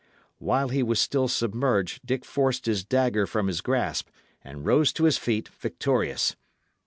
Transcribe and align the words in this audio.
While 0.39 0.69
he 0.69 0.81
was 0.81 0.99
still 0.99 1.27
submerged, 1.27 2.03
Dick 2.03 2.25
forced 2.25 2.65
his 2.65 2.83
dagger 2.83 3.27
from 3.27 3.45
his 3.45 3.61
grasp, 3.61 4.09
and 4.43 4.65
rose 4.65 4.91
to 4.93 5.03
his 5.03 5.19
feet, 5.19 5.49
victorious. 5.49 6.35